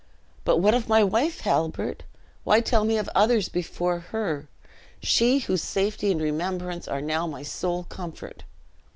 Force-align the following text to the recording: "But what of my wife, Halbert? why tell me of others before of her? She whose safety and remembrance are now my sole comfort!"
"But 0.45 0.57
what 0.57 0.73
of 0.73 0.89
my 0.89 1.03
wife, 1.03 1.41
Halbert? 1.41 2.01
why 2.43 2.59
tell 2.59 2.85
me 2.85 2.97
of 2.97 3.07
others 3.13 3.49
before 3.49 3.97
of 3.97 4.03
her? 4.05 4.47
She 4.99 5.37
whose 5.37 5.61
safety 5.61 6.11
and 6.11 6.19
remembrance 6.19 6.87
are 6.87 7.01
now 7.01 7.27
my 7.27 7.43
sole 7.43 7.83
comfort!" 7.83 8.43